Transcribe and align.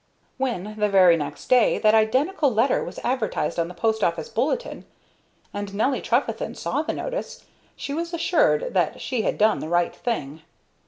When, 0.39 0.77
the 0.79 0.89
very 0.89 1.15
next 1.15 1.47
day, 1.47 1.77
that 1.77 1.93
identical 1.93 2.51
letter 2.51 2.83
was 2.83 2.97
advertised 3.03 3.59
on 3.59 3.67
the 3.67 3.75
post 3.75 4.03
office 4.03 4.29
bulletin, 4.29 4.85
and 5.53 5.75
Nelly 5.75 6.01
Trefethen 6.01 6.55
saw 6.55 6.81
the 6.81 6.91
notice, 6.91 7.45
she 7.75 7.93
was 7.93 8.11
assured 8.11 8.73
that 8.73 8.99
she 8.99 9.21
had 9.21 9.37
done 9.37 9.59
the 9.59 9.69
right 9.69 9.95
thing. 9.95 10.41